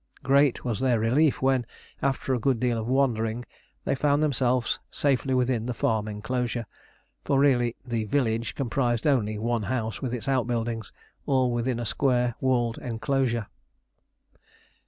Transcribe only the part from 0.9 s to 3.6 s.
relief when, after a good deal of wandering,